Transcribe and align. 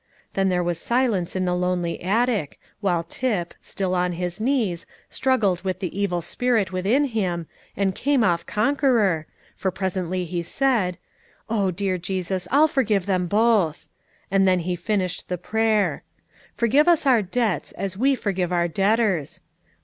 Then 0.33 0.49
there 0.49 0.63
was 0.63 0.79
silence 0.79 1.35
in 1.35 1.45
the 1.45 1.53
lonely 1.53 2.01
attic, 2.03 2.59
while 2.79 3.03
Tip, 3.03 3.53
still 3.61 3.93
on 3.93 4.13
his 4.13 4.41
knees, 4.41 4.87
struggled 5.11 5.61
with 5.61 5.77
the 5.77 5.95
evil 5.95 6.21
spirit 6.21 6.71
within 6.71 7.05
him, 7.05 7.45
and 7.77 7.93
came 7.93 8.23
off 8.23 8.43
conqueror, 8.47 9.27
for 9.55 9.69
presently 9.69 10.25
he 10.25 10.43
added, 10.59 10.97
"Oh, 11.51 11.69
dear 11.69 11.99
Jesus, 11.99 12.47
I'll 12.49 12.67
forgive 12.67 13.05
them 13.05 13.27
both!" 13.27 13.87
and 14.31 14.47
then 14.47 14.61
he 14.61 14.75
finished 14.75 15.29
the 15.29 15.37
prayer 15.37 16.01
"forgive 16.55 16.87
us 16.87 17.05
our 17.05 17.21
debts, 17.21 17.71
as 17.73 17.95
we 17.95 18.15
forgive 18.15 18.51
our 18.51 18.67
debtors." 18.67 19.39